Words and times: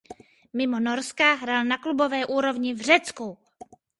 Mimo 0.53 0.79
Norska 0.79 1.33
hrál 1.35 1.65
na 1.65 1.77
klubové 1.77 2.25
úrovni 2.25 2.73
v 2.73 2.81
Řecku. 2.81 3.37